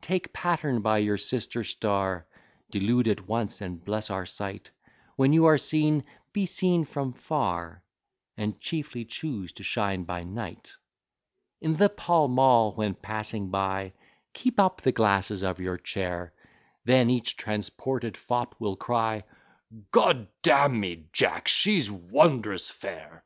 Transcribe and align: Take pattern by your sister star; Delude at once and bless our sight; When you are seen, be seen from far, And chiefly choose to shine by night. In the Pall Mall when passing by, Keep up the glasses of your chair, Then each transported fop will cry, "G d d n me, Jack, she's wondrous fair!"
Take 0.00 0.32
pattern 0.32 0.80
by 0.80 0.96
your 1.04 1.18
sister 1.18 1.62
star; 1.62 2.26
Delude 2.70 3.08
at 3.08 3.28
once 3.28 3.60
and 3.60 3.84
bless 3.84 4.08
our 4.08 4.24
sight; 4.24 4.70
When 5.16 5.34
you 5.34 5.44
are 5.44 5.58
seen, 5.58 6.04
be 6.32 6.46
seen 6.46 6.86
from 6.86 7.12
far, 7.12 7.84
And 8.38 8.58
chiefly 8.58 9.04
choose 9.04 9.52
to 9.52 9.62
shine 9.62 10.04
by 10.04 10.24
night. 10.24 10.74
In 11.60 11.74
the 11.74 11.90
Pall 11.90 12.26
Mall 12.28 12.72
when 12.72 12.94
passing 12.94 13.50
by, 13.50 13.92
Keep 14.32 14.58
up 14.58 14.80
the 14.80 14.92
glasses 14.92 15.42
of 15.42 15.60
your 15.60 15.76
chair, 15.76 16.32
Then 16.86 17.10
each 17.10 17.36
transported 17.36 18.16
fop 18.16 18.54
will 18.58 18.76
cry, 18.76 19.24
"G 19.72 19.78
d 20.02 20.26
d 20.42 20.50
n 20.52 20.80
me, 20.80 21.10
Jack, 21.12 21.48
she's 21.48 21.90
wondrous 21.90 22.70
fair!" 22.70 23.24